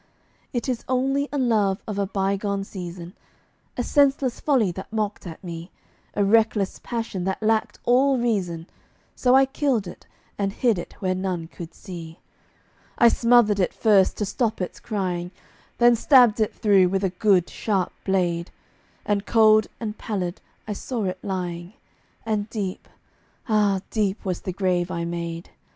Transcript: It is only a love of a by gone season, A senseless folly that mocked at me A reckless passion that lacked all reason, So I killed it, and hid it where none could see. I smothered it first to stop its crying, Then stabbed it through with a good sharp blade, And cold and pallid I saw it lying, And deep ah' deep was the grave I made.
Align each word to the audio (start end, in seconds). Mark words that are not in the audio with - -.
It 0.51 0.67
is 0.67 0.83
only 0.89 1.29
a 1.31 1.37
love 1.37 1.83
of 1.87 1.99
a 1.99 2.07
by 2.07 2.35
gone 2.35 2.63
season, 2.63 3.13
A 3.77 3.83
senseless 3.83 4.39
folly 4.39 4.71
that 4.71 4.91
mocked 4.91 5.27
at 5.27 5.43
me 5.43 5.69
A 6.15 6.23
reckless 6.25 6.79
passion 6.81 7.23
that 7.25 7.43
lacked 7.43 7.77
all 7.85 8.17
reason, 8.17 8.65
So 9.15 9.35
I 9.35 9.45
killed 9.45 9.85
it, 9.85 10.07
and 10.39 10.53
hid 10.53 10.79
it 10.79 10.93
where 11.01 11.13
none 11.13 11.47
could 11.49 11.75
see. 11.75 12.17
I 12.97 13.09
smothered 13.09 13.59
it 13.59 13.75
first 13.75 14.17
to 14.17 14.25
stop 14.25 14.59
its 14.59 14.79
crying, 14.79 15.29
Then 15.77 15.95
stabbed 15.95 16.39
it 16.39 16.55
through 16.55 16.89
with 16.89 17.03
a 17.03 17.11
good 17.11 17.47
sharp 17.47 17.93
blade, 18.03 18.49
And 19.05 19.27
cold 19.27 19.67
and 19.79 19.99
pallid 19.99 20.41
I 20.67 20.73
saw 20.73 21.03
it 21.03 21.19
lying, 21.21 21.73
And 22.25 22.49
deep 22.49 22.87
ah' 23.47 23.81
deep 23.91 24.25
was 24.25 24.41
the 24.41 24.51
grave 24.51 24.89
I 24.89 25.05
made. 25.05 25.51